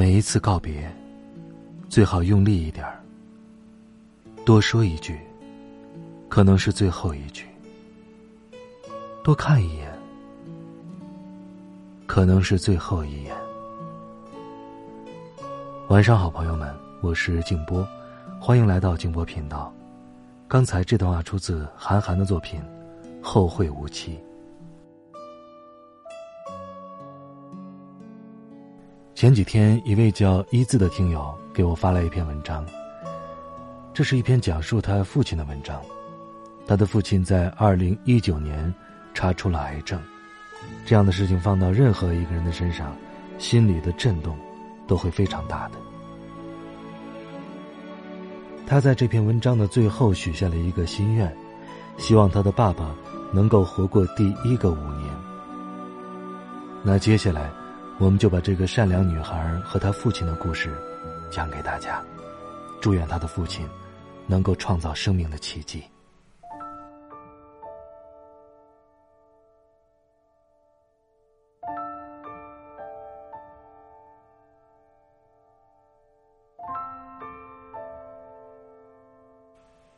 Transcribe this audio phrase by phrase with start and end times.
[0.00, 0.90] 每一次告别，
[1.90, 2.98] 最好用力一点儿。
[4.46, 5.20] 多说一句，
[6.26, 7.44] 可能是最后一句；
[9.22, 9.92] 多看一眼，
[12.06, 13.36] 可能是最后一眼。
[15.88, 17.86] 晚上好，朋友们，我是静波，
[18.40, 19.70] 欢迎来到静波频道。
[20.48, 22.58] 刚才这段话出自韩寒的作品
[23.22, 24.12] 《后会无期》。
[29.20, 32.64] 前几天，一位叫一字的听友给我发来一篇文章。
[33.92, 35.78] 这是一篇讲述他父亲的文章。
[36.66, 38.74] 他的父亲在二零一九年
[39.12, 40.00] 查出了癌症，
[40.86, 42.96] 这样的事情放到任何一个人的身上，
[43.36, 44.38] 心里的震动
[44.86, 45.74] 都会非常大的。
[48.66, 51.30] 他在这篇文章的最后许下了一个心愿，
[51.98, 52.96] 希望他的爸爸
[53.34, 55.10] 能够活过第一个五年。
[56.82, 57.59] 那接下来。
[58.00, 60.74] 我们就把这个善良女孩和她父亲的故事
[61.30, 62.02] 讲给大家，
[62.80, 63.68] 祝愿她的父亲
[64.26, 65.84] 能够创造生命的奇迹。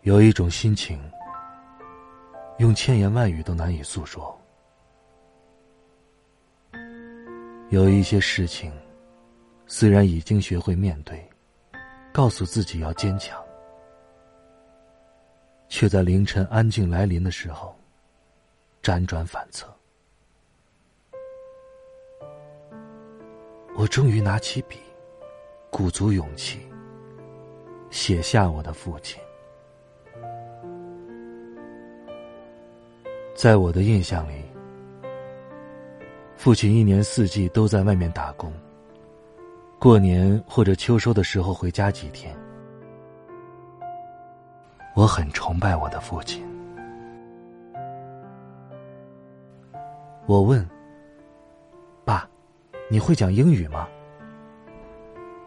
[0.00, 1.00] 有一种心情，
[2.58, 4.36] 用千言万语都难以诉说。
[7.72, 8.70] 有一些事情，
[9.66, 11.26] 虽然已经学会面对，
[12.12, 13.42] 告诉自己要坚强，
[15.70, 17.74] 却在凌晨安静来临的时候，
[18.82, 19.66] 辗转反侧。
[23.74, 24.76] 我终于拿起笔，
[25.70, 26.60] 鼓足勇气，
[27.88, 29.18] 写下我的父亲。
[33.34, 34.51] 在我的印象里。
[36.42, 38.52] 父亲一年四季都在外面打工，
[39.78, 42.36] 过年或者秋收的时候回家几天。
[44.96, 46.44] 我很崇拜我的父亲。
[50.26, 50.68] 我问
[52.04, 52.28] ：“爸，
[52.90, 53.86] 你会讲英语吗？”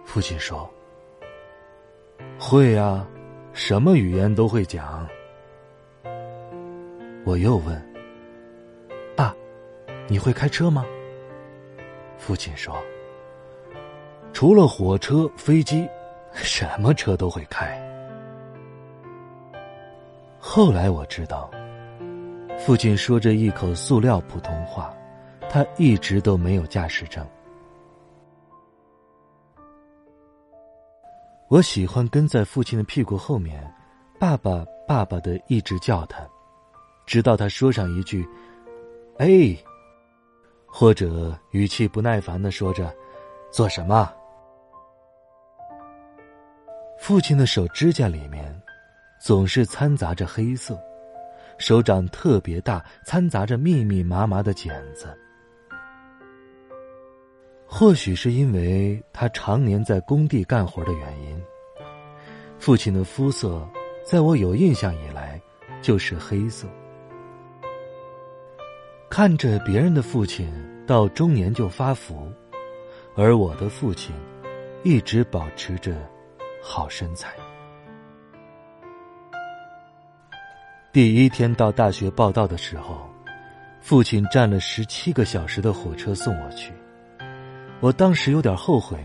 [0.06, 0.66] 父亲说
[2.40, 3.06] ：“会啊，
[3.52, 5.06] 什么语言都会讲。”
[7.28, 7.95] 我又问。
[10.08, 10.86] 你会开车吗？
[12.18, 12.76] 父亲说
[14.34, 15.88] ：“除了火车、飞机，
[16.32, 17.80] 什么车都会开。”
[20.40, 21.52] 后来我知道，
[22.58, 24.96] 父亲说着一口塑料普通话，
[25.50, 27.26] 他一直都没有驾驶证。
[31.48, 33.62] 我喜欢跟在父亲的屁股后面，
[34.20, 36.26] 爸爸爸爸的一直叫他，
[37.06, 38.28] 直到他说上一句
[39.20, 39.56] ：“哎。”
[40.78, 42.94] 或者语气不耐烦的说着
[43.50, 44.12] ：“做什么？”
[47.00, 48.54] 父亲的手指甲里面
[49.18, 50.78] 总是掺杂着黑色，
[51.58, 55.18] 手掌特别大，掺杂着密密麻麻的茧子。
[57.66, 61.42] 或许是因为他常年在工地干活的原因，
[62.60, 63.66] 父亲的肤色
[64.04, 65.42] 在我有印象以来
[65.82, 66.68] 就是黑色。
[69.16, 70.52] 看着别人的父亲
[70.86, 72.30] 到中年就发福，
[73.16, 74.14] 而我的父亲
[74.84, 75.96] 一直保持着
[76.62, 77.30] 好身材。
[80.92, 83.10] 第一天到大学报道的时候，
[83.80, 86.74] 父亲站了十七个小时的火车送我去。
[87.80, 89.00] 我当时有点后悔，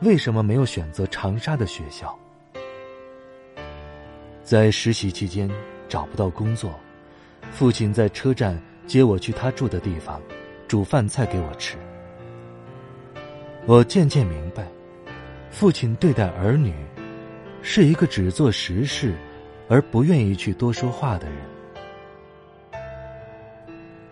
[0.00, 2.18] 为什么没有选择长沙的学校？
[4.42, 5.50] 在实习期间
[5.86, 6.72] 找不到工作，
[7.50, 8.58] 父亲在车站。
[8.90, 10.20] 接我去他住的地方，
[10.66, 11.76] 煮饭菜给我吃。
[13.64, 14.66] 我渐渐明白，
[15.48, 16.74] 父亲对待儿女，
[17.62, 19.14] 是一个只做实事，
[19.68, 21.36] 而不愿意去多说话的人。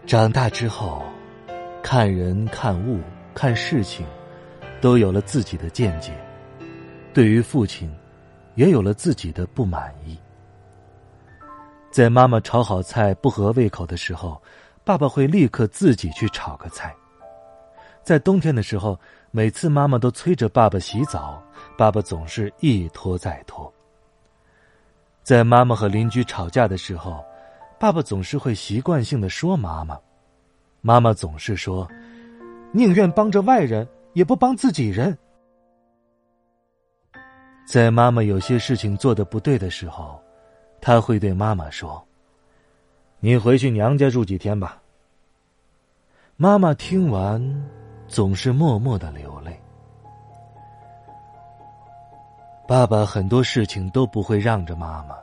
[0.07, 1.03] 长大之后，
[1.83, 3.01] 看人、看物、
[3.35, 4.07] 看事情，
[4.81, 6.13] 都有了自己的见解。
[7.13, 7.93] 对于父亲，
[8.55, 10.17] 也有了自己的不满意。
[11.91, 14.41] 在妈妈炒好菜不合胃口的时候。
[14.89, 16.97] 爸爸会立刻自己去炒个菜，
[18.03, 18.99] 在冬天的时候，
[19.31, 21.43] 每次妈妈都催着爸爸洗澡，
[21.77, 23.71] 爸爸总是一拖再拖。
[25.23, 27.23] 在妈妈和邻居吵架的时候，
[27.79, 30.01] 爸爸总是会习惯性的说妈妈，
[30.81, 31.87] 妈妈总是说，
[32.73, 35.15] 宁愿帮着外人，也不帮自己人。
[37.67, 40.19] 在妈妈有些事情做的不对的时候，
[40.81, 42.03] 他会对妈妈说
[43.21, 44.81] ：“你回去娘家住几天吧。”
[46.37, 47.69] 妈妈听完，
[48.07, 49.59] 总是默默的流泪。
[52.67, 55.17] 爸爸很多事情都不会让着妈妈，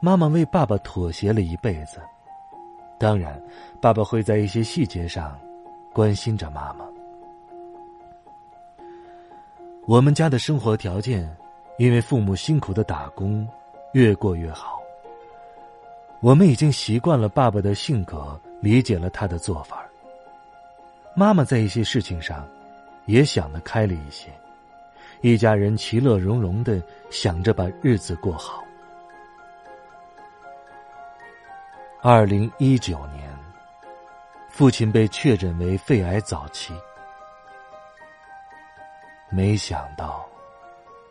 [0.00, 2.00] 妈妈为爸爸妥协了一辈子。
[2.98, 3.42] 当然，
[3.80, 5.38] 爸爸会在一些细节上
[5.92, 6.84] 关心着妈妈。
[9.86, 11.34] 我们家的生活条件。
[11.78, 13.48] 因为父母辛苦的打工，
[13.92, 14.81] 越过越好。
[16.22, 19.84] 我们已经习惯了爸爸的性格，理解了他的做法。
[21.16, 22.48] 妈妈在一些事情上，
[23.06, 24.28] 也想得开了一些，
[25.20, 26.80] 一家人其乐融融的
[27.10, 28.62] 想着把日子过好。
[32.00, 33.28] 二零一九年，
[34.48, 36.72] 父亲被确诊为肺癌早期，
[39.28, 40.24] 没想到。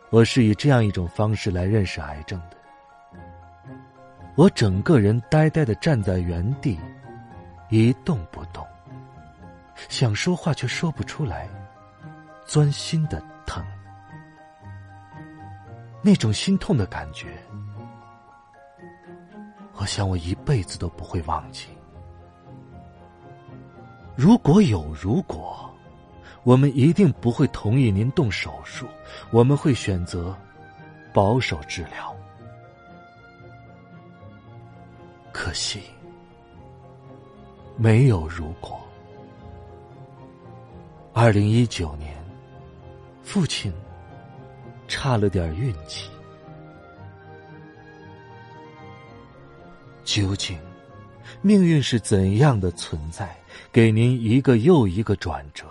[0.08, 2.56] 我是以这样一种方式来认识癌症的。
[4.34, 6.78] 我整个人呆呆的站在原地，
[7.70, 8.66] 一动不动，
[9.88, 11.48] 想说话却说不出来，
[12.46, 13.64] 钻心的疼，
[16.02, 17.28] 那种心痛的感觉，
[19.74, 21.68] 我想我一辈子都不会忘记。
[24.16, 25.68] 如果有如果。
[26.44, 28.84] 我们一定不会同意您动手术，
[29.30, 30.36] 我们会选择
[31.14, 32.11] 保守治疗。
[35.52, 35.80] 可惜
[37.76, 38.80] 没有如果。
[41.12, 42.16] 二零一九年，
[43.22, 43.70] 父亲
[44.88, 46.08] 差了点运气。
[50.04, 50.58] 究竟
[51.42, 53.36] 命运是怎样的存在，
[53.70, 55.66] 给您一个又一个转折？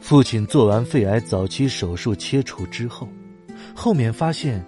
[0.00, 3.06] 父亲做完肺癌早期手术切除之后，
[3.76, 4.60] 后面发现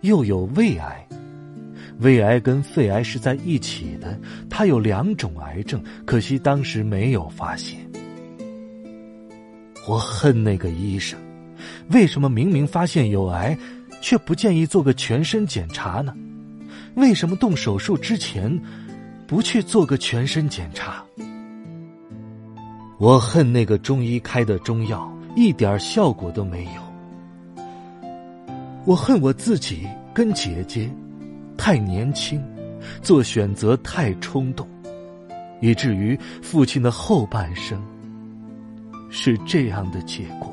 [0.00, 1.06] 又有胃癌。
[2.00, 4.18] 胃癌跟肺癌是在一起的，
[4.50, 7.78] 他有两种癌症，可惜当时没有发现。
[9.88, 11.18] 我恨那个医生，
[11.90, 13.56] 为什么明明发现有癌，
[14.00, 16.14] 却不建议做个全身检查呢？
[16.94, 18.60] 为什么动手术之前
[19.26, 21.02] 不去做个全身检查？
[22.98, 27.62] 我恨那个中医开的中药一点效果都没有。
[28.84, 30.88] 我恨我自己跟姐姐
[31.56, 32.42] 太年轻，
[33.02, 34.68] 做选择太冲动，
[35.60, 37.82] 以至于父亲的后半生
[39.10, 40.50] 是这样的结果。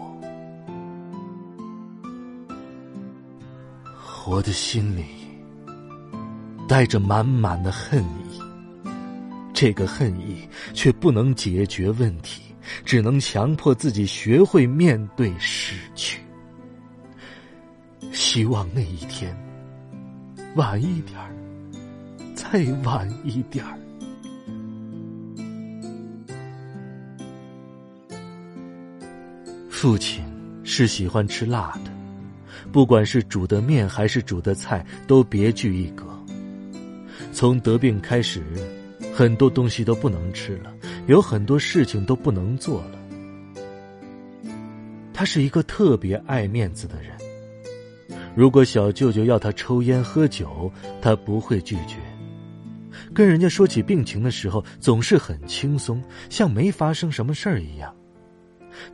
[4.27, 5.05] 我的心里
[6.67, 8.39] 带着满满的恨意。
[9.51, 12.43] 这个恨意却不能解决问题，
[12.85, 16.21] 只能强迫自己学会面对失去。
[18.13, 19.35] 希望那一天
[20.55, 21.31] 晚一点儿，
[22.35, 23.77] 再晚一点儿。
[29.69, 30.23] 父亲
[30.63, 31.91] 是喜欢吃辣的，
[32.71, 36.05] 不管是煮的面还是煮的菜，都别具一格。
[37.31, 38.43] 从得病开始。
[39.11, 40.73] 很多东西都不能吃了，
[41.07, 42.97] 有很多事情都不能做了。
[45.13, 47.18] 他是一个特别爱面子的人。
[48.39, 51.97] 如果小舅舅要他抽烟喝酒，他不会拒绝。
[53.13, 57.93] 跟人家说起病情的时候，总是很轻松，像没发生什么事儿一样。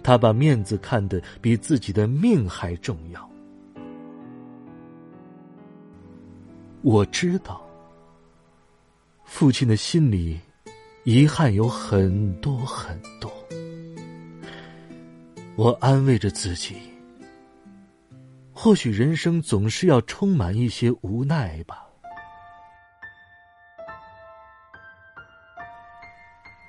[0.01, 3.29] 他把面子看得比自己的命还重要。
[6.81, 7.61] 我知道。
[9.25, 10.39] 父亲的心里，
[11.03, 13.31] 遗憾有很多很多。
[15.55, 16.77] 我安慰着自己，
[18.55, 21.85] 或许人生总是要充满一些无奈吧。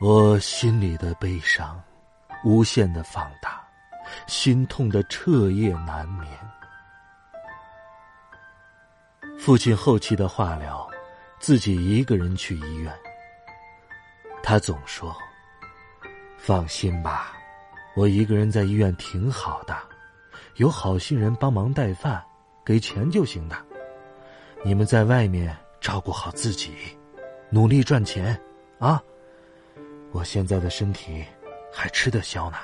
[0.00, 1.80] 我心里的悲伤，
[2.44, 3.64] 无限的放大，
[4.26, 6.28] 心痛的彻夜难眠。
[9.38, 10.86] 父亲后期的化疗。
[11.38, 12.90] 自己一个人去医院，
[14.42, 15.14] 他总说
[16.38, 17.36] ：“放心吧，
[17.94, 19.76] 我一个人在医院挺好的，
[20.56, 22.22] 有好心人帮忙带饭，
[22.64, 23.56] 给钱就行的。
[24.64, 26.72] 你们在外面照顾好自己，
[27.50, 28.38] 努力赚钱
[28.78, 29.02] 啊！
[30.12, 31.22] 我现在的身体
[31.70, 32.56] 还吃得消呢。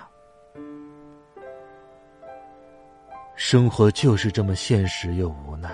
[3.36, 5.70] 生活就是这么现实又无奈，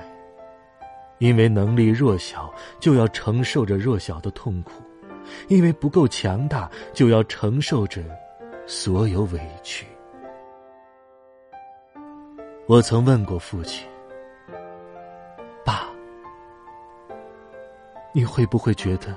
[1.18, 4.72] 因为能力弱小，就要承受着弱小的痛苦；
[5.46, 8.02] 因为不够强大，就要承受着
[8.66, 9.86] 所有委屈。
[12.68, 13.88] 我曾问过父亲
[15.64, 15.88] ：“爸，
[18.12, 19.16] 你会不会觉得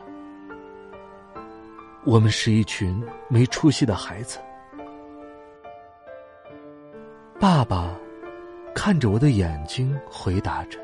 [2.05, 4.39] 我们是一群没出息的孩子？”
[7.37, 7.93] 爸爸。
[8.73, 10.79] 看着我的眼睛，回答着：“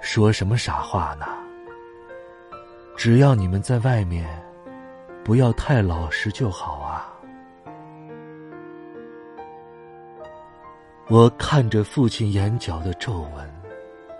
[0.00, 1.26] 说什么傻话呢？
[2.96, 4.26] 只要你们在外面
[5.22, 6.84] 不要太老实就好。”
[11.08, 13.62] 我看着父亲眼角的皱纹，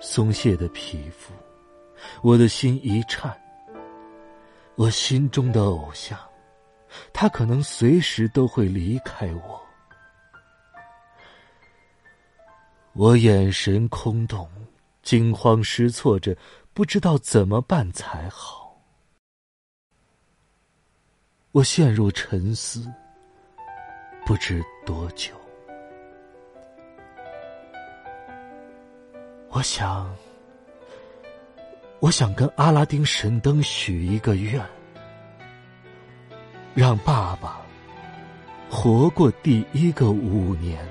[0.01, 1.33] 松懈的皮肤，
[2.23, 3.37] 我的心一颤。
[4.77, 6.17] 我心中的偶像，
[7.13, 9.61] 他可能随时都会离开我。
[12.93, 14.49] 我眼神空洞，
[15.03, 16.37] 惊慌失措着，
[16.73, 18.81] 不知道怎么办才好。
[21.51, 22.87] 我陷入沉思，
[24.25, 25.35] 不知多久。
[29.57, 30.15] 我想，
[32.01, 34.63] 我想跟阿拉丁神灯许一个愿，
[36.75, 37.63] 让爸爸
[38.69, 40.87] 活过第一个五年。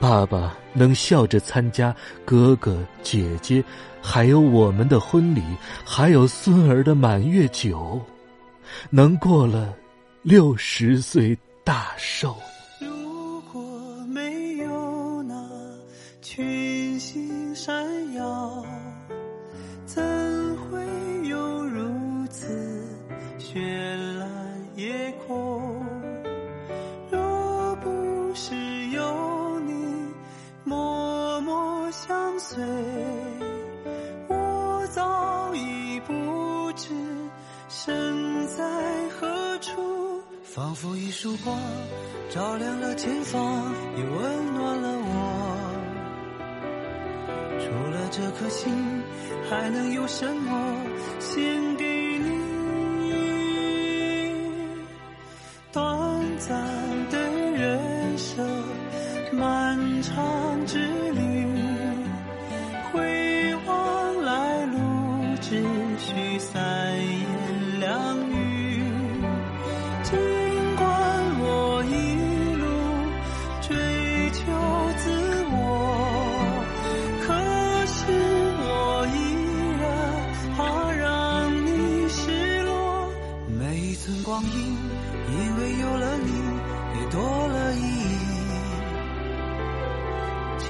[0.00, 3.62] 爸爸能笑着参加哥哥姐姐，
[4.02, 5.44] 还有我们的婚礼，
[5.84, 8.04] 还有孙儿的满月酒，
[8.90, 9.72] 能过了
[10.22, 12.36] 六十岁大寿。
[12.80, 13.60] 如果
[14.08, 15.36] 没有那
[16.20, 16.81] 群
[17.64, 17.72] 闪
[18.14, 18.64] 耀，
[19.86, 20.02] 怎
[20.56, 20.82] 会
[21.28, 22.48] 有如此
[23.38, 23.56] 绚
[24.18, 24.28] 烂
[24.74, 25.86] 夜空？
[27.08, 28.56] 若不是
[28.88, 29.72] 有你
[30.64, 32.64] 默默相随
[34.26, 36.88] 我早已不知
[37.68, 41.56] 身在何处，仿佛一束光
[42.28, 45.51] 照亮了前方，也温暖了我。
[47.60, 48.72] 除了这颗心，
[49.48, 50.76] 还能有什么？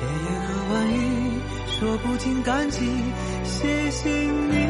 [0.02, 0.98] 千言和万语，
[1.68, 2.80] 说不尽感激，
[3.44, 4.66] 谢谢你。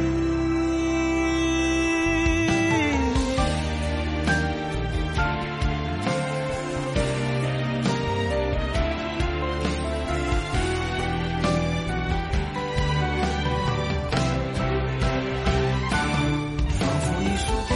[16.79, 17.71] 仿佛一束光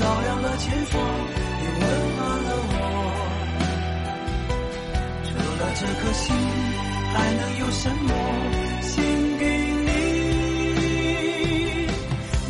[0.22, 1.00] 亮了前方
[1.62, 1.82] 也温
[2.16, 2.72] 暖了我。
[5.22, 6.34] 除了这颗心，
[7.76, 8.08] 什么
[8.80, 9.04] 献
[9.36, 9.44] 给
[9.84, 9.90] 你？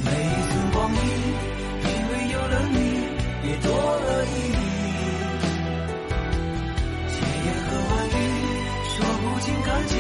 [0.04, 0.98] 每一寸光阴，
[1.82, 2.76] 因为有了你，
[3.48, 4.62] 也多了意义。
[7.10, 7.14] 千
[7.44, 8.12] 言和万语，
[8.84, 9.92] 说不尽感激，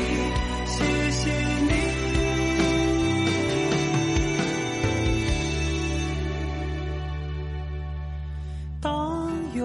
[0.66, 0.76] 谢
[1.10, 1.20] 谢
[1.64, 1.72] 你。
[8.80, 8.86] 当
[9.54, 9.60] 有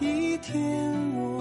[0.00, 0.52] 一天
[1.16, 1.37] 我。